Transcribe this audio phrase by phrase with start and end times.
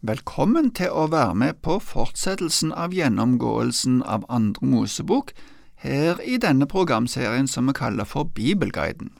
[0.00, 5.34] Velkommen til å være med på fortsettelsen av gjennomgåelsen av Andre Mosebok
[5.84, 9.10] her i denne programserien som vi kaller for Bibelguiden.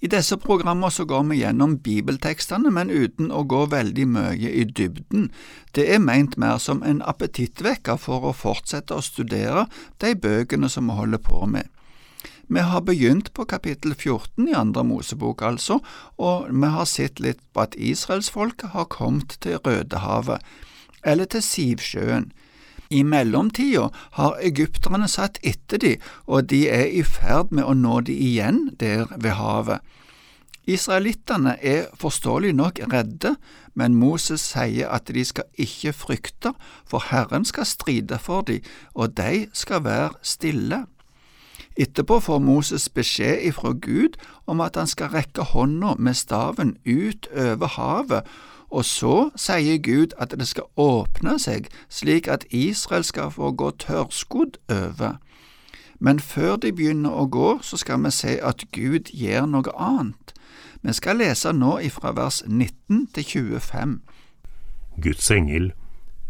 [0.00, 4.64] I disse programmer så går vi gjennom bibeltekstene, men uten å gå veldig mye i
[4.64, 5.28] dybden.
[5.76, 9.66] Det er meint mer som en appetittvekker for å fortsette å studere
[10.00, 11.68] de bøkene som vi holder på med.
[12.48, 15.82] Vi har begynt på kapittel 14 i Andre Mosebok, altså,
[16.16, 20.40] og vi har sett litt på at israelsfolket har kommet til Rødehavet,
[21.04, 22.30] eller til Sivsjøen.
[22.88, 25.94] I mellomtida har egypterne satt etter de,
[26.24, 29.84] og de er i ferd med å nå de igjen der ved havet.
[30.68, 33.36] Israelittene er forståelig nok redde,
[33.76, 36.56] men Moses sier at de skal ikke frykte,
[36.88, 38.64] for Herren skal stride for dem,
[38.96, 40.86] og de skal være stille.
[41.78, 44.18] Etterpå får Moses beskjed ifra Gud
[44.50, 48.26] om at han skal rekke hånda med staven ut over havet,
[48.68, 53.70] og så sier Gud at det skal åpne seg slik at Israel skal få gå
[53.78, 55.20] tørrskodd over.
[55.98, 60.34] Men før de begynner å gå, så skal vi se at Gud gjør noe annet.
[60.82, 63.96] Vi skal lese nå ifra vers 19 til 25.
[65.02, 65.72] Guds engel,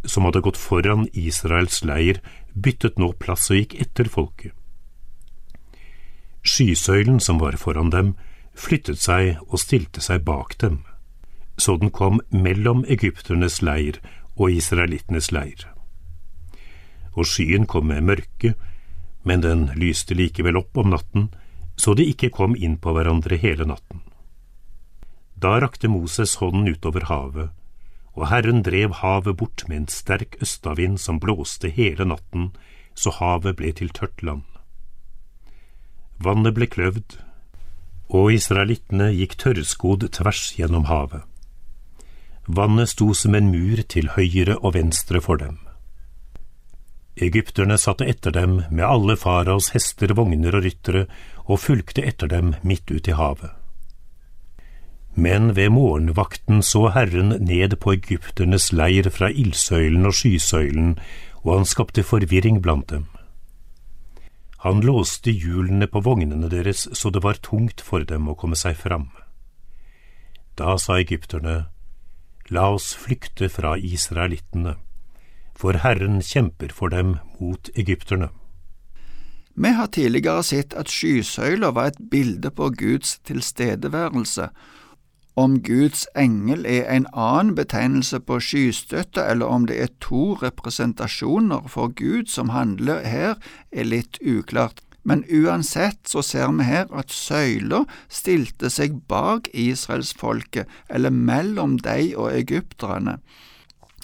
[0.04, 2.20] som hadde gått foran Israels leir,
[2.52, 4.57] byttet nå plass og gikk etter folket.
[6.48, 8.14] Skysøylen som var foran dem,
[8.56, 10.80] flyttet seg og stilte seg bak dem,
[11.60, 14.00] så den kom mellom egypternes leir
[14.38, 15.66] og israelittenes leir.
[17.18, 18.54] Og skyen kom med mørke,
[19.26, 21.28] men den lyste likevel opp om natten,
[21.76, 24.02] så de ikke kom inn på hverandre hele natten.
[25.38, 27.50] Da rakte Moses hånden utover havet,
[28.18, 32.50] og Herren drev havet bort med en sterk østavind som blåste hele natten,
[32.94, 34.46] så havet ble til tørt land.
[36.18, 37.18] Vannet ble kløvd,
[38.08, 41.22] og israelittene gikk tørrskodd tvers gjennom havet.
[42.48, 45.58] Vannet sto som en mur til høyre og venstre for dem.
[47.20, 51.06] Egypterne satte etter dem med alle faraos hester, vogner og ryttere,
[51.46, 53.50] og fulgte etter dem midt ut i havet.
[55.18, 60.94] Men ved morgenvakten så Herren ned på egypternes leir fra ildsøylen og skysøylen,
[61.42, 63.08] og han skapte forvirring blant dem.
[64.64, 68.74] Han låste hjulene på vognene deres så det var tungt for dem å komme seg
[68.78, 69.08] fram.
[70.58, 71.68] Da sa egypterne,
[72.50, 74.78] La oss flykte fra israelittene,
[75.54, 78.30] for Herren kjemper for dem mot egypterne.
[79.58, 84.48] Vi har tidligere sett at skysøyler var et bilde på Guds tilstedeværelse,
[85.38, 91.68] om Guds engel er en annen betegnelse på skystøtte, eller om det er to representasjoner
[91.70, 93.36] for Gud som handler her,
[93.70, 94.82] er litt uklart.
[95.06, 102.16] Men uansett så ser vi her at søyla stilte seg bak israelsfolket, eller mellom de
[102.16, 103.20] og egypterne.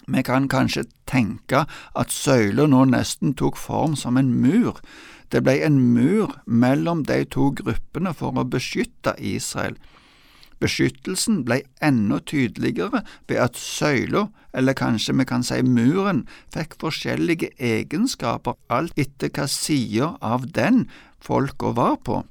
[0.07, 1.65] Vi kan kanskje tenke
[1.97, 4.79] at søyla nå nesten tok form som en mur.
[5.33, 9.75] Det ble en mur mellom de to gruppene for å beskytte Israel.
[10.65, 17.51] Beskyttelsen ble enda tydeligere ved at søyla, eller kanskje vi kan si muren, fikk forskjellige
[17.61, 20.87] egenskaper alt etter hva side av den
[21.21, 22.23] folka var på.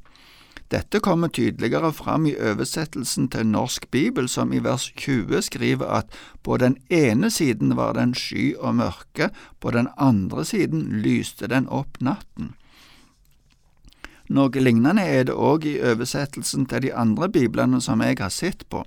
[0.74, 6.16] Dette kommer tydeligere fram i oversettelsen til Norsk Bibel, som i vers 20 skriver at
[6.42, 9.30] på den ene siden var den sky og mørke,
[9.62, 12.56] på den andre siden lyste den opp natten.
[14.30, 18.64] Noe lignende er det òg i oversettelsen til de andre biblene som jeg har sett
[18.72, 18.86] på.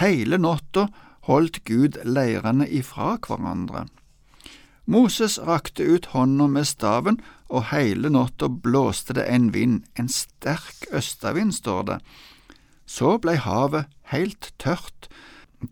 [0.00, 0.88] Hele natta
[1.28, 3.86] holdt Gud leirene ifra hverandre.
[4.84, 10.88] Moses rakte ut hånda med staven, og hele natta blåste det en vind, en sterk
[10.90, 11.98] østavind, står det.
[12.86, 15.06] Så blei havet helt tørt.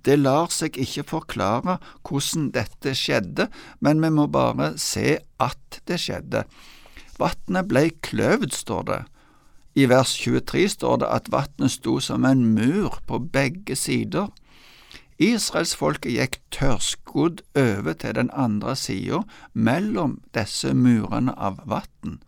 [0.06, 3.48] Det lar seg ikke forklare hvordan dette skjedde,
[3.82, 6.44] men vi må bare se at det skjedde.
[7.20, 9.00] Vatnet blei kløvd, står det.
[9.74, 14.30] I vers 23 står det at vannet sto som en mur på begge sider.
[15.20, 19.20] Israelsfolket gikk tørrskodd over til den andre sida,
[19.52, 22.18] mellom disse murene av vann.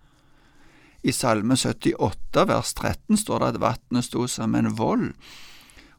[1.02, 5.08] I Salme 78 vers 13 står det at vannet sto som en vold.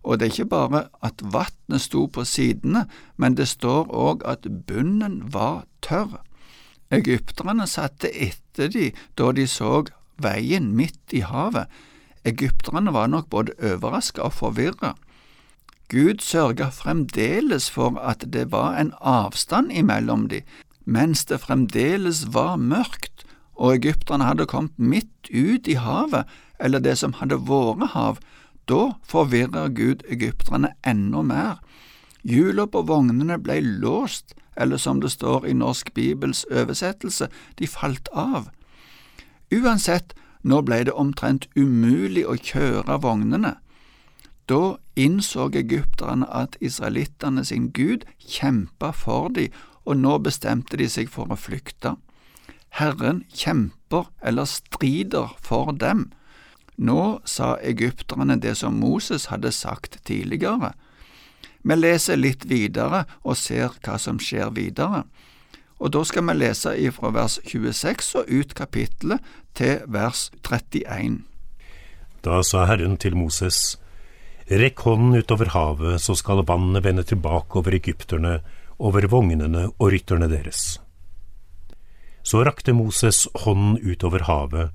[0.03, 2.85] Og det er ikke bare at vannet sto på sidene,
[3.17, 6.21] men det står òg at bunnen var tørr.
[6.93, 9.83] Egypterne satte etter de da de så
[10.21, 11.67] veien midt i havet.
[12.25, 14.93] Egypterne var nok både overraska og forvirra.
[15.91, 20.41] Gud sørga fremdeles for at det var en avstand imellom de,
[20.85, 26.25] mens det fremdeles var mørkt, og egypterne hadde kommet midt ut i havet,
[26.59, 28.17] eller det som hadde vært hav.
[28.65, 31.59] Da forvirrer Gud egypterne enda mer.
[32.23, 37.27] Hjula på vognene ble låst, eller som det står i Norsk Bibels oversettelse,
[37.59, 38.49] de falt av.
[39.53, 40.13] Uansett,
[40.43, 43.55] nå ble det omtrent umulig å kjøre vognene.
[44.49, 49.53] Da innså egypterne at israelittene sin gud kjempa for dem,
[49.85, 51.95] og nå bestemte de seg for å flykte.
[52.73, 56.09] Herren kjemper eller strider for dem.
[56.77, 60.73] Nå sa egypterne det som Moses hadde sagt tidligere.
[61.63, 65.05] Vi leser litt videre og ser hva som skjer videre.
[65.79, 69.19] Og Da skal vi lese ifra vers 26 og ut kapittelet
[69.55, 71.23] til vers 31.
[72.23, 73.77] Da sa Herren til Moses,
[74.47, 78.41] Rekk hånden utover havet, så skal vannet vende tilbake over egypterne,
[78.79, 80.79] over vognene og rytterne deres.
[82.23, 84.71] Så rakte Moses hånden utover havet,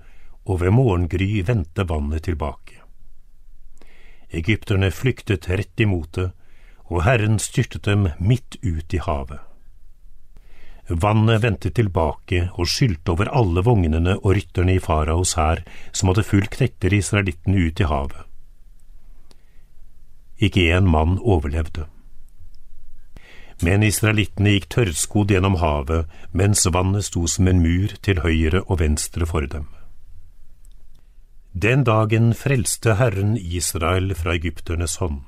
[0.49, 2.81] og ved morgengry vendte vannet tilbake.
[4.32, 6.31] Egypterne flyktet rett imot det,
[6.88, 9.40] og Herren styrtet dem midt ut i havet.
[10.88, 15.61] Vannet vendte tilbake og skylte over alle vognene og rytterne i faraos hær
[15.93, 18.25] som hadde fulgt etter israelittene ut i havet.
[20.40, 21.85] Ikke én mann overlevde.
[23.61, 28.79] Men israelittene gikk tørrskodd gjennom havet mens vannet sto som en mur til høyre og
[28.81, 29.67] venstre for dem.
[31.52, 35.26] Den dagen frelste Herren Israel fra egypternes hånd.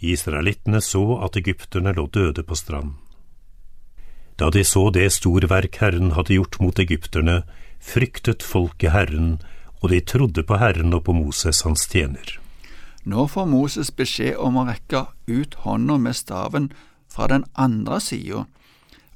[0.00, 2.96] Israelittene så at egypterne lå døde på stranden.
[4.36, 7.42] Da de så det storverk Herren hadde gjort mot egypterne,
[7.80, 9.38] fryktet folket Herren,
[9.80, 12.36] og de trodde på Herren og på Moses hans tjener.
[13.06, 16.68] Nå får Moses beskjed om å rekke ut hånda med staven
[17.08, 18.44] fra den andre sida.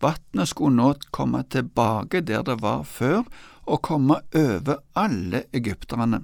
[0.01, 3.27] Vatnet skulle nå komme tilbake der det var før,
[3.69, 6.23] og komme over alle egypterne.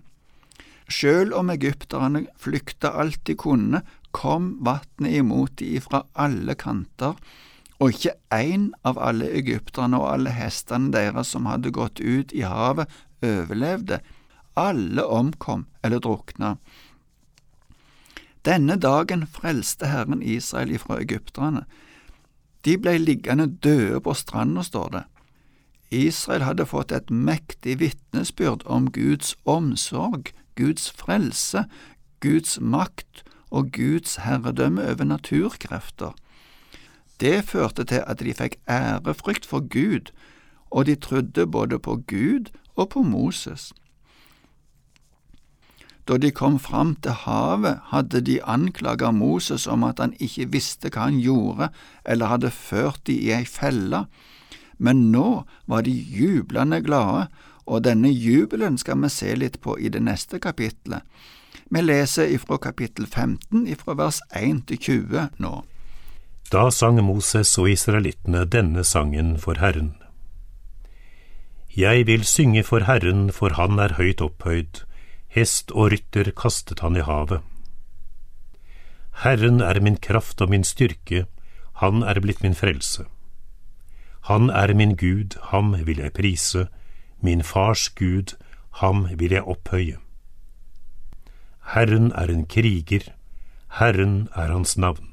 [0.89, 3.83] Sjøl om egypterne flykta alt de kunne,
[4.17, 7.19] kom vannet imot de fra alle kanter,
[7.77, 12.47] og ikke én av alle egypterne og alle hestene deres som hadde gått ut i
[12.49, 12.89] havet,
[13.21, 14.01] overlevde.
[14.57, 16.55] Alle omkom eller drukna.
[18.49, 21.67] Denne dagen frelste Herren Israel ifra egypterne.
[22.65, 25.05] De ble liggende døde på stranda, står det.
[25.91, 31.67] Israel hadde fått et mektig vitnesbyrd om Guds omsorg, Guds frelse,
[32.25, 36.15] Guds makt og Guds herredømme over naturkrefter.
[37.21, 40.13] Det førte til at de fikk ærefrykt for Gud,
[40.71, 43.73] og de trodde både på Gud og på Moses.
[46.07, 50.91] Da de kom fram til havet, hadde de anklaget Moses om at han ikke visste
[50.93, 51.71] hva han gjorde,
[52.05, 54.05] eller hadde ført de i ei felle,
[54.79, 57.27] men nå var de jublende glade,
[57.67, 61.03] og denne jubelen skal vi se litt på i det neste kapitlet.
[61.71, 65.55] Vi leser ifra kapittel 15 ifra vers 1 til 20 nå.
[66.53, 69.97] Da sang Moses og israelittene denne sangen for Herren.
[71.77, 74.85] Jeg vil synge for Herren, for han er høyt opphøyd,
[75.29, 77.43] hest og rytter kastet han i havet.
[79.25, 81.27] Herren er min kraft og min styrke,
[81.83, 83.05] han er blitt min frelse.
[84.31, 86.69] Han er min Gud, ham vil jeg prise,
[87.21, 88.39] min fars Gud,
[88.81, 89.99] ham vil jeg opphøye.
[91.77, 93.11] Herren er en kriger,
[93.79, 95.11] Herren er hans navn.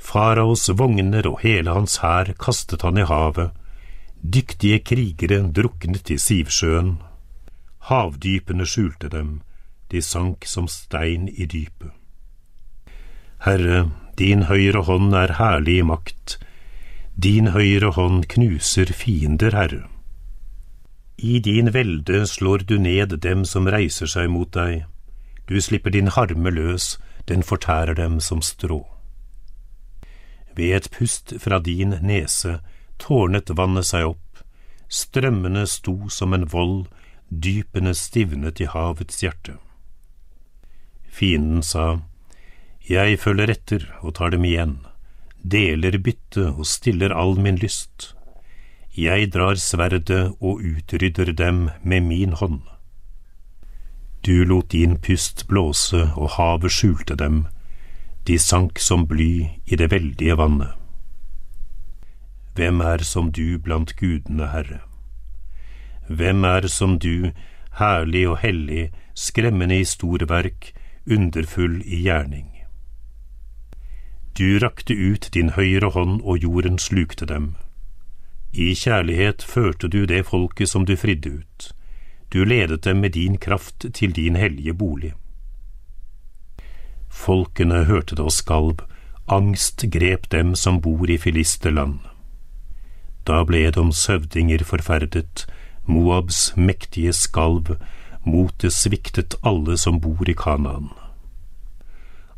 [0.00, 3.52] Faraos vogner og hele hans hær kastet han i havet,
[4.24, 6.94] dyktige krigere druknet i Sivsjøen,
[7.92, 9.42] havdypene skjulte dem,
[9.92, 11.92] de sank som stein i dypet.
[13.44, 16.38] Herre, din høyre hånd er herlig i makt,
[17.20, 19.84] din høyre hånd knuser fiender, Herre.
[21.16, 24.86] I din velde slår du ned dem som reiser seg mot deg,
[25.46, 28.82] du slipper din harme løs, den fortærer dem som strå.
[30.56, 32.60] Ved et pust fra din nese
[32.98, 34.42] tårnet vannet seg opp,
[34.88, 36.86] strømmene sto som en vold,
[37.28, 39.56] dypene stivnet i havets hjerte.
[41.08, 42.02] Fienden sa,
[42.88, 44.80] Jeg følger etter og tar dem igjen,
[45.42, 48.12] deler bytte og stiller all min lyst.
[48.96, 52.60] Jeg drar sverdet og utrydder dem med min hånd.
[54.26, 57.46] Du lot din pust blåse og havet skjulte dem,
[58.26, 60.76] de sank som bly i det veldige vannet.
[62.54, 64.82] Hvem er som du blant gudene, Herre?
[66.08, 67.32] Hvem er som du,
[67.80, 70.74] herlig og hellig, skremmende i storverk,
[71.08, 72.50] underfull i gjerning?
[74.38, 77.54] Du rakte ut din høyre hånd, og jorden slukte dem.
[78.52, 81.72] I kjærlighet førte du det folket som du fridde ut,
[82.32, 85.12] du ledet dem med din kraft til din hellige bolig.
[87.08, 88.84] Folkene hørte det og skalv,
[89.28, 92.00] angst grep dem som bor i filisterland.
[93.26, 95.46] Da ble Edoms høvdinger forferdet,
[95.86, 97.76] Moabs mektige skalv,
[98.24, 100.90] motet sviktet alle som bor i Kanaan.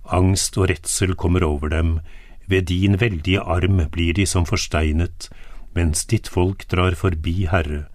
[0.04, 1.98] Angst og redsel kommer over dem,
[2.46, 5.30] ved din veldige arm blir de som forsteinet,
[5.74, 7.86] mens ditt folk drar forbi, Herre,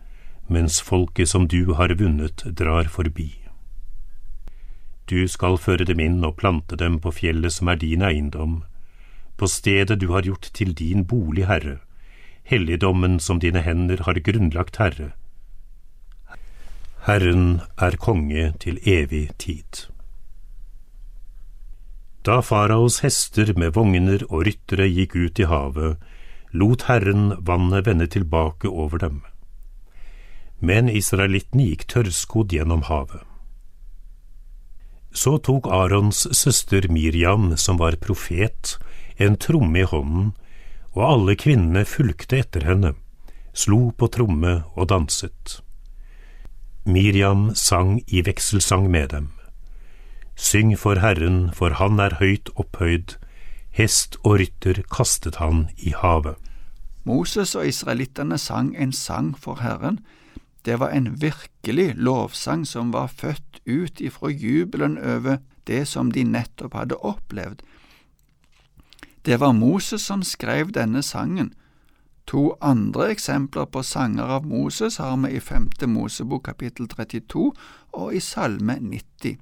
[0.47, 3.29] mens folket som du har vunnet, drar forbi.
[5.09, 8.59] Du skal føre dem inn og plante dem på fjellet som er din eiendom,
[9.37, 11.79] på stedet du har gjort til din bolig, Herre,
[12.43, 15.13] helligdommen som dine hender har grunnlagt, Herre.
[17.07, 19.87] Herren er konge til evig tid.
[22.27, 25.95] Da faraos hester med vogner og ryttere gikk ut i havet,
[26.51, 29.21] lot Herren vannet vende tilbake over dem.
[30.59, 33.23] Men israelittene gikk tørrskodd gjennom havet.
[35.11, 38.77] Så tok Arons søster Miriam, som var profet,
[39.17, 40.33] en tromme i hånden,
[40.93, 42.93] og alle kvinnene fulgte etter henne,
[43.53, 45.59] slo på tromme og danset.
[46.85, 49.31] Miriam sang i vekselsang med dem.
[50.35, 53.17] Syng for Herren, for han er høyt opphøyd,
[53.79, 56.35] hest og rytter kastet han i havet.
[57.07, 60.01] Moses og israelittene sang en sang for Herren,
[60.65, 66.23] det var en virkelig lovsang som var født ut ifra jubelen over det som de
[66.23, 67.63] nettopp hadde opplevd.
[69.25, 71.53] Det var Moses som skrev denne sangen.
[72.27, 77.51] To andre eksempler på sanger av Moses har vi i femte Mosebok kapittel 32
[77.91, 79.39] og i Salme 90.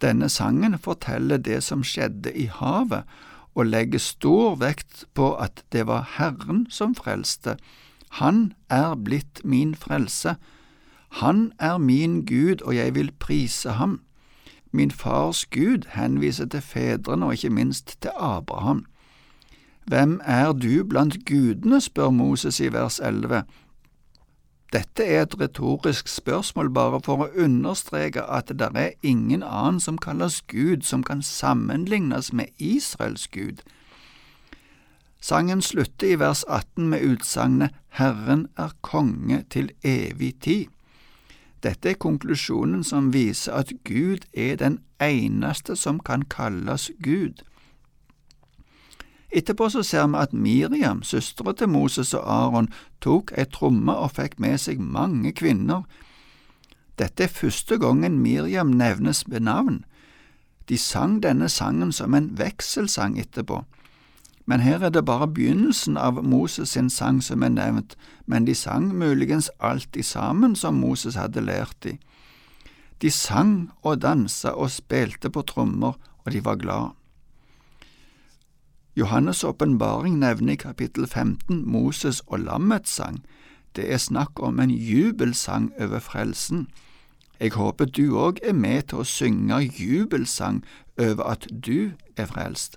[0.00, 3.04] Denne sangen forteller det som skjedde i havet,
[3.54, 7.56] og legger stor vekt på at det var Herren som frelste,
[8.10, 10.34] han er blitt min frelse.
[11.22, 14.00] Han er min Gud, og jeg vil prise ham.
[14.72, 18.86] Min fars Gud henviser til fedrene og ikke minst til Abraham.
[19.86, 23.42] Hvem er du blant gudene, spør Moses i vers 11.
[24.72, 29.98] Dette er et retorisk spørsmål bare for å understreke at det er ingen annen som
[29.98, 33.64] kalles Gud som kan sammenlignes med Israels Gud.
[35.20, 40.68] Sangen slutter i vers 18 med utsagnet Herren er konge til evig tid.
[41.62, 47.42] Dette er konklusjonen som viser at Gud er den eneste som kan kalles Gud.
[49.30, 52.68] Etterpå så ser vi at Miriam, søstera til Moses og Aron,
[53.00, 55.84] tok ei tromme og fikk med seg mange kvinner.
[56.98, 59.84] Dette er første gangen Miriam nevnes ved navn.
[60.68, 63.62] De sang denne sangen som en vekselsang etterpå.
[64.46, 67.94] Men her er det bare begynnelsen av Moses sin sang som er nevnt,
[68.26, 71.98] men de sang muligens alt i sammen som Moses hadde lært de.
[73.02, 75.94] De sang og dansa og spilte på trommer,
[76.24, 76.99] og de var glad.
[79.00, 83.24] Johannes' åpenbaring nevner i kapittel 15 Moses og lammets sang.
[83.76, 86.68] Det er snakk om en jubelsang over frelsen.
[87.40, 90.60] Jeg håper du òg er med til å synge jubelsang
[90.98, 92.76] over at du er frelst.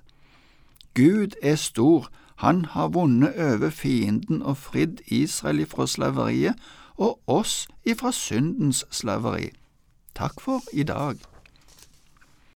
[0.94, 6.56] Gud er stor, han har vunnet over fienden og fridd Israel ifra slaveriet
[6.96, 9.50] og oss ifra syndens slaveri.
[10.16, 11.33] Takk for i dag.